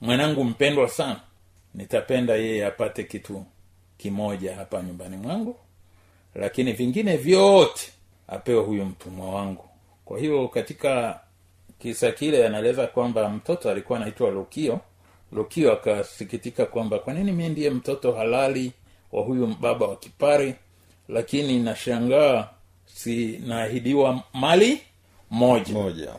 mwanangu 0.00 0.44
mpendwa 0.44 0.88
sana 0.88 1.20
nitapenda 1.74 2.34
yeye 2.36 2.66
apate 2.66 3.04
kitu 3.04 3.44
kimoja 3.98 4.56
hapa 4.56 4.82
nyumbani 4.82 5.16
mwangu 5.16 5.56
lakini 6.34 6.72
vingine 6.72 7.16
vyote 7.16 7.92
apewe 8.28 8.62
huyu 8.62 8.84
mtumwa 8.84 9.34
wangu. 9.34 9.64
Kwa 10.04 10.18
hiyo 10.18 10.48
katika 10.48 11.20
kisa 11.78 12.12
kile 12.12 12.46
anaeleza 12.46 12.86
kwamba 12.86 13.28
mtoto 13.28 13.70
alikuwa 13.70 13.98
anaitwa 13.98 14.30
lukio. 14.30 14.80
Lukio 15.32 15.72
akasikitika 15.72 16.66
kwamba 16.66 16.98
kwa 16.98 17.14
nini 17.14 17.32
mi 17.32 17.48
ndiye 17.48 17.70
mtoto 17.70 18.12
halali 18.12 18.72
wa 19.12 19.22
huyu 19.22 19.46
baba 19.60 19.86
wa 19.86 19.96
kipari 19.96 20.54
lakini 21.12 21.58
nashangaa 21.58 22.48
si 22.86 23.38
naahidiwa 23.46 24.22
mali 24.34 24.80
moja. 25.30 25.72
Moja. 25.74 26.12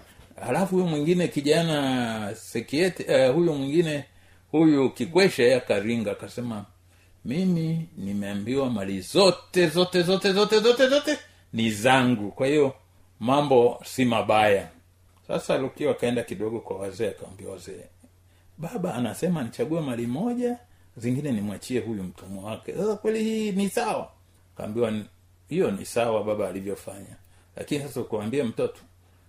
Halafu 0.45 0.75
huyu 0.75 0.87
mwingine 0.87 1.27
kijana 1.27 2.35
sekieti 2.35 3.03
uh, 3.03 3.35
huyu 3.35 3.53
mwingine 3.53 4.05
huyu 4.51 4.89
kikwesha 4.89 5.57
akaringa 5.57 6.11
akasema 6.11 6.65
mimi 7.25 7.89
nimeambiwa 7.97 8.69
mali 8.69 9.01
zote 9.01 9.67
zote 9.67 10.01
zote 10.01 10.33
zote 10.33 10.59
zote 10.59 10.87
zote 10.87 11.17
ni 11.53 11.71
zangu. 11.71 12.31
Kwa 12.31 12.47
hiyo 12.47 12.73
mambo 13.19 13.81
si 13.85 14.05
mabaya. 14.05 14.67
Sasa 15.27 15.57
lukio 15.57 15.91
akaenda 15.91 16.23
kidogo 16.23 16.59
kwa 16.59 16.77
wazee 16.77 17.07
akawambia 17.09 17.49
wazee 17.49 17.85
baba 18.57 18.95
anasema 18.95 19.43
nichague 19.43 19.81
mali 19.81 20.07
moja 20.07 20.57
zingine 20.97 21.31
nimwachie 21.31 21.79
huyu 21.79 22.03
mtumwa 22.03 22.43
wake. 22.51 22.73
Sasa 22.73 22.95
kweli 22.95 23.23
hii 23.23 23.51
ni 23.51 23.69
sawa 23.69 24.09
kaambiwa 24.57 24.93
hiyo 25.49 25.71
ni 25.71 25.85
sawa 25.85 26.23
baba 26.23 26.47
alivyofanya. 26.49 27.15
Lakini 27.55 27.81
sasa 27.83 28.01
ukuambia 28.01 28.43
mtoto 28.43 28.79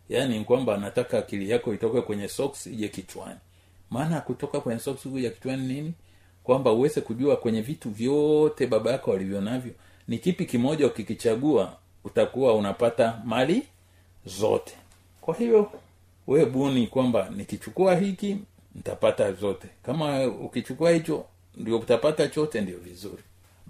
yaani 0.09 0.39
ni 0.39 0.45
kwamba 0.45 0.75
anataka 0.75 1.19
akili 1.19 1.51
yako 1.51 1.75
itoke 1.75 2.01
kwenye 2.01 2.29
socks 2.29 2.67
ije 2.67 2.89
kichwani. 2.89 3.39
Maana 3.91 4.21
kutoka 4.21 4.61
kwenye 4.61 4.81
socks 4.81 5.03
kuja 5.03 5.31
kichwani 5.31 5.67
nini? 5.75 5.93
Kwamba 6.45 6.73
uweze 6.73 7.01
kujua 7.01 7.37
kwenye 7.37 7.61
vitu 7.63 7.91
vyote 7.91 8.67
baba 8.67 8.91
yako 8.93 9.13
alivyo 9.13 9.41
navyo 9.41 9.73
ni 10.09 10.19
kipi 10.19 10.45
kimoja 10.47 10.87
ukikichagua 10.87 11.77
utakuwa 12.05 12.55
unapata 12.55 13.23
mali 13.25 13.63
zote. 14.27 14.75
Kwa 15.21 15.35
hiyo 15.37 15.73
we 16.27 16.47
buni 16.47 16.87
kwamba 16.87 17.29
nikichukua 17.37 17.97
hiki 17.97 18.37
nitapata 18.75 19.33
zote. 19.33 19.69
Kama 19.83 20.27
ukichukua 20.27 20.91
hicho 20.91 21.25
ndio 21.57 21.79
utapata 21.79 22.29
chote 22.29 22.61
ndio 22.61 22.79
vizuri 22.79 23.23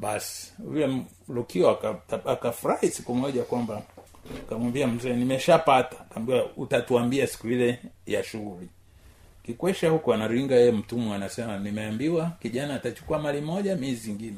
basi 0.03 0.53
yule 0.65 1.03
lukio 1.29 1.71
aka- 1.71 2.27
akafurahi 2.27 2.91
siku 2.91 3.15
moja 3.15 3.43
kwamba 3.43 3.83
kamwambia 4.49 4.87
mzee 4.87 5.13
nimeshapata. 5.13 5.97
Kaambia 6.15 6.45
utatuambia 6.57 7.27
siku 7.27 7.49
ile 7.49 7.79
ya 8.07 8.25
shughuli. 8.25 8.69
Kikwesha 9.47 9.91
huko 9.91 10.15
anaringa 10.15 10.55
yeye 10.55 10.73
mtumwa 10.73 11.17
anasema 11.17 11.59
nimeambiwa 11.59 12.33
kijana 12.43 12.75
atachukua 12.75 13.19
mali 13.19 13.41
moja 13.41 13.77
mii 13.77 13.95
zingine. 13.95 14.37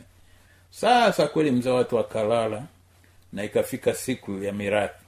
Sasa 0.71 1.27
kweli 1.27 1.51
mzee 1.51 1.71
watu 1.71 1.99
akalala 1.99 2.63
na 3.33 3.45
ikafika 3.45 3.95
siku 3.95 4.33
ya 4.43 4.53
mirathi. 4.53 5.05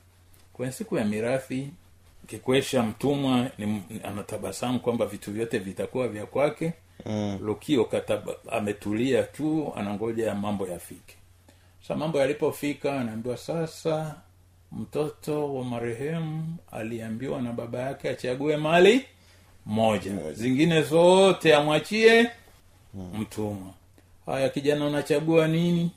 Kwenye 0.52 0.72
siku 0.72 0.96
ya 0.96 1.04
mirathi 1.04 1.70
kikwesha 2.26 2.82
mtumwa 2.82 3.50
ni, 3.58 3.82
anatabasamu 4.04 4.80
kwamba 4.80 5.06
vitu 5.06 5.32
vyote 5.32 5.58
vitakuwa 5.58 6.08
vya 6.08 6.26
kwake 6.26 6.72
mm. 7.06 7.38
lukio 7.42 7.84
kataba, 7.84 8.32
ametulia 8.52 9.22
tu 9.22 9.72
anangoja 9.76 10.34
mambo 10.34 10.66
yafike. 10.68 11.16
Sa 11.88 11.96
mambo 11.96 12.18
yalipofika 12.18 13.00
anaambiwa 13.00 13.36
sasa 13.36 14.14
mtoto 14.72 15.54
wa 15.54 15.64
marehemu 15.64 16.56
aliambiwa 16.72 17.42
na 17.42 17.52
baba 17.52 17.78
yake 17.78 18.10
achague 18.10 18.56
mali 18.56 19.04
moja. 19.66 20.32
Zingine 20.32 20.82
zote 20.82 21.54
amwachie 21.54 22.30
mtumwa. 23.18 23.72
Haya 24.26 24.48
kijana 24.48 24.86
unachagua 24.86 25.48
nini? 25.48 25.90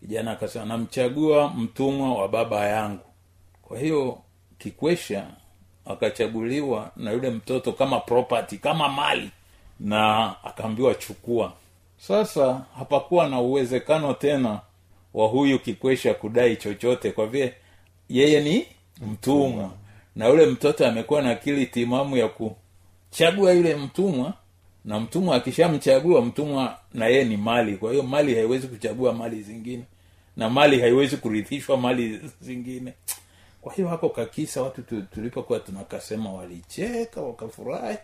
Kijana 0.00 0.30
akasema 0.30 0.64
namchagua 0.64 1.48
mtumwa 1.48 2.14
wa 2.14 2.28
baba 2.28 2.66
yangu. 2.68 3.04
Kwa 3.62 3.78
hiyo 3.78 4.18
kikwesha 4.58 5.26
akachaguliwa 5.84 6.90
na 6.96 7.10
yule 7.12 7.30
mtoto 7.30 7.72
kama 7.72 8.00
property 8.00 8.58
kama 8.58 8.88
mali 8.88 9.30
na 9.80 10.34
akaambiwa 10.44 10.94
chukua. 10.94 11.52
Sasa 11.98 12.64
hapakuwa 12.78 13.28
na 13.28 13.40
uwezekano 13.40 14.14
tena 14.14 14.60
wa 15.14 15.28
huyu 15.28 15.58
kikwesha 15.58 16.14
kudai 16.14 16.56
chochote 16.56 17.10
kwa 17.12 17.26
vile 17.26 17.54
yeye 18.08 18.40
ni 18.40 18.66
mtumwa. 19.10 19.70
Na 20.16 20.26
yule 20.28 20.46
mtoto 20.46 20.86
amekuwa 20.86 21.22
na 21.22 21.30
akili 21.30 21.66
timamu 21.66 22.16
ya 22.16 22.28
kuchagua 22.28 23.52
yule 23.52 23.76
mtumwa 23.76 24.32
na 24.84 25.00
mtumwa 25.00 25.36
akishamchagua 25.36 26.22
mtumwa 26.22 26.78
na 26.94 27.06
yeye 27.06 27.24
ni 27.24 27.36
mali. 27.36 27.76
Kwa 27.76 27.90
hiyo 27.90 28.02
mali 28.02 28.34
haiwezi 28.34 28.68
kuchagua 28.68 29.12
mali 29.12 29.42
zingine 29.42 29.84
na 30.36 30.50
mali 30.50 30.80
haiwezi 30.80 31.16
kurithishwa 31.16 31.76
mali 31.76 32.20
zingine. 32.40 32.92
Kwa 33.60 33.72
hiyo 33.74 33.88
hako 33.88 34.08
kakisa 34.08 34.62
watu 34.62 34.82
tulipokuwa 35.14 35.58
tunakasema 35.60 36.32
walicheka 36.32 37.20
wakafurahi 37.20 37.98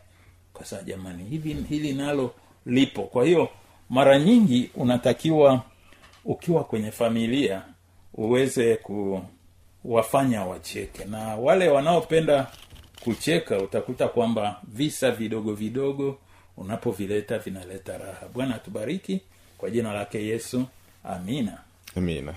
kasa 0.58 0.82
jamani 0.82 1.24
hivi 1.24 1.54
hili 1.68 1.92
nalo 1.92 2.34
lipo. 2.66 3.02
Kwa 3.02 3.24
hiyo 3.24 3.48
mara 3.90 4.18
nyingi 4.18 4.70
unatakiwa 4.74 5.62
ukiwa 6.24 6.64
kwenye 6.64 6.90
familia 6.90 7.62
uweze 8.14 8.76
kuwafanya 9.82 10.44
wacheke. 10.44 11.04
Na 11.04 11.18
wale 11.36 11.68
wanaopenda 11.68 12.46
kucheka 13.04 13.58
utakuta 13.58 14.08
kwamba 14.08 14.60
visa 14.64 15.10
vidogo 15.10 15.54
vidogo 15.54 16.18
unapovileta 16.56 17.38
vinaleta 17.38 17.98
raha. 17.98 18.28
Bwana 18.34 18.54
atubariki 18.54 19.20
kwa 19.58 19.70
jina 19.70 19.92
lake 19.92 20.26
yesu. 20.26 20.64
Amina. 21.04 21.58
Amina 21.96 22.34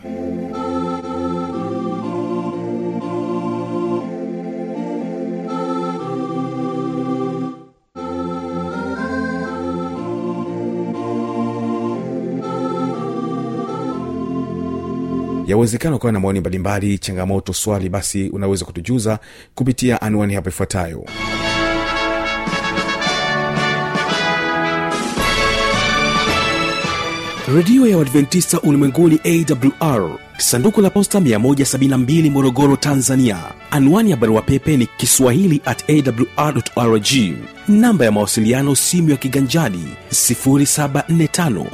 yawezekana 15.49 15.95
ukawa 15.95 16.11
na 16.13 16.19
maoni 16.19 16.39
mbalimbali 16.39 16.97
changamoto 16.97 17.53
swali 17.53 17.89
basi 17.89 18.29
unaweza 18.29 18.65
kutujuza 18.65 19.19
kupitia 19.55 20.01
anwani 20.01 20.33
hapo 20.33 20.49
ifuatayo. 20.49 21.05
Redio 27.55 27.87
ya 27.87 27.97
uadventista 27.97 28.61
ulimwenguni 28.61 29.19
awr 29.23 30.09
sanduku 30.37 30.81
la 30.81 30.89
posta 30.89 31.19
172 31.19 32.29
morogoro 32.31 32.75
tanzania. 32.75 33.37
Anwani 33.71 34.11
ya 34.11 34.17
barua 34.17 34.41
pepe 34.41 34.77
ni 34.77 34.85
kiswahili 34.97 35.61
at 35.65 35.83
awr 35.89 36.63
rg 36.77 37.07
namba 37.67 38.05
ya 38.05 38.11
mawasiliano 38.11 38.75
simu 38.75 39.09
ya 39.09 39.17
kiganjadi 39.17 39.83
745 40.11 41.65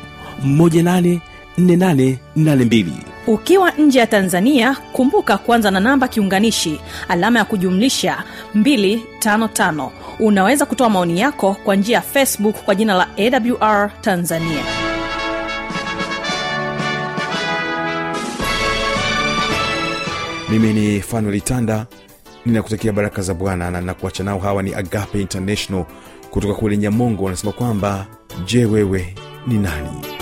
184882 0.48 3.15
ukiwa 3.28 3.72
nje 3.72 4.00
ya 4.00 4.08
tanzania 4.08 4.76
kumbuka 4.92 5.38
kuanza 5.38 5.72
na 5.72 5.80
namba 5.80 6.08
kiunganishi 6.08 6.82
alama 7.08 7.40
ya 7.40 7.46
kujumlisha 7.46 8.24
255 8.56 9.90
unaweza 10.20 10.66
kutoa 10.66 10.90
maoni 10.90 11.20
yako 11.20 11.58
kwa 11.64 11.76
njia 11.76 11.96
ya 11.96 12.02
facebook 12.02 12.56
kwa 12.56 12.76
jina 12.76 12.94
la 12.94 13.08
awr 13.18 13.92
tanzania. 14.02 14.64
Mimi 20.50 20.74
ni 20.74 21.02
fanuel 21.02 21.42
tanda 21.42 21.86
ninakutakia 22.46 22.92
baraka 22.94 23.22
za 23.22 23.34
bwana 23.34 23.72
na 23.72 23.82
nakuacha 23.82 24.24
nao. 24.24 24.40
Hawa 24.40 24.64
ni 24.64 24.74
agape 24.76 25.22
international 25.22 25.86
kutoka 26.32 26.54
kule 26.54 26.78
nyamongo 26.78 27.24
wanasema 27.24 27.52
kwamba 27.52 28.06
je 28.46 28.66
wewe 28.66 29.16
ni 29.48 29.58
nani 29.58 30.15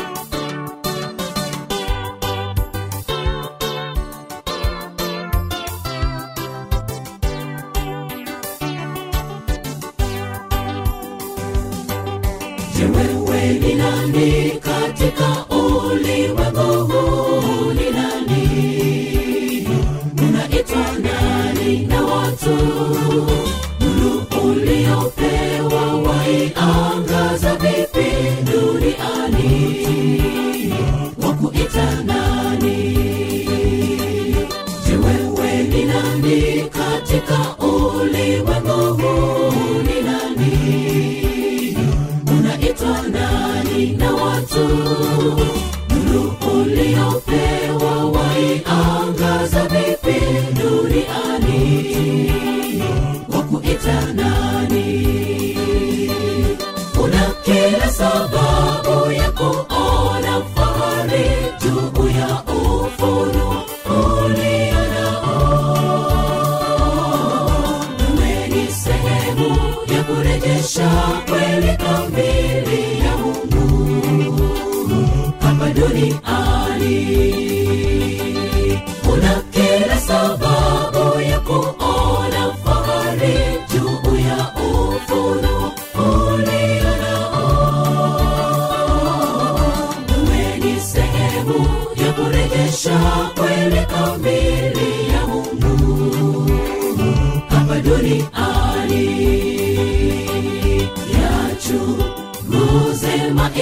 uliopewa 46.55 48.05
waiangaza 48.05 48.92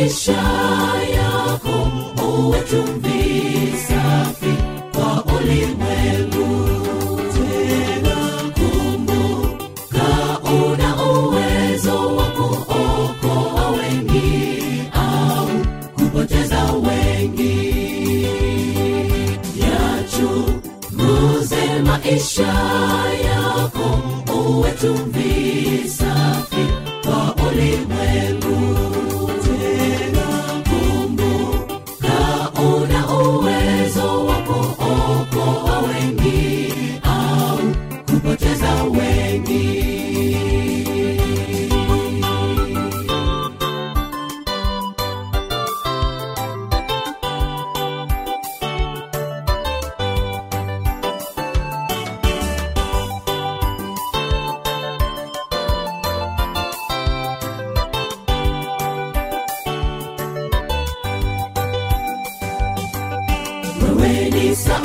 maisha 0.02 0.32
yako 1.16 1.88
uwe 2.28 2.60
chumvi 2.70 3.74
safi 3.88 4.41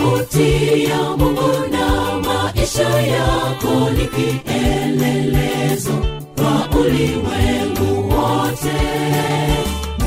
sauti 0.01 0.85
ya 0.85 1.03
mungu 1.17 1.51
na 1.73 2.19
maisha 2.21 2.89
yako 3.01 3.91
ni 3.91 4.07
kielelezo 4.07 5.93
kwa 6.37 6.79
ulimwengu 6.81 8.09
wote. 8.15 8.79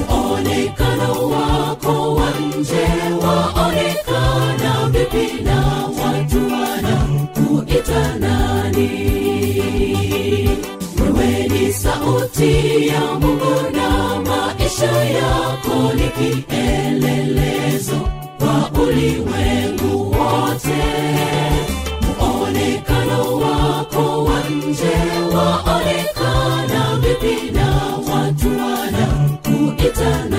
Muonekano 0.10 1.30
wako 1.30 2.16
wa 2.16 2.30
nje 2.30 2.88
waonekana 3.26 4.90
vipi 4.92 5.44
na 5.44 5.58
watu 5.86 6.38
wanakuita 6.54 8.16
nani? 8.20 8.90
Wewe 11.18 11.74
sauti 11.74 12.88
ya 12.88 13.02
mungu 13.02 13.56
na 13.76 14.20
maisha 14.22 15.04
yako 15.04 15.94
ni 15.96 16.10
kielelezo 16.10 18.00
kwa 18.40 18.82
ulimwengu 18.84 19.69
Santana. 30.00 30.39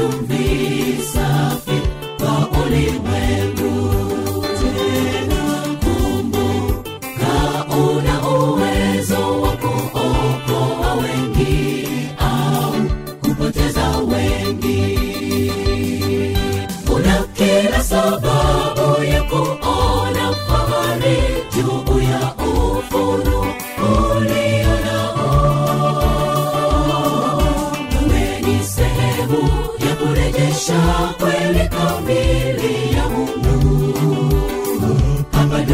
kutumbisa 0.00 1.59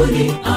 holy. 0.06 0.55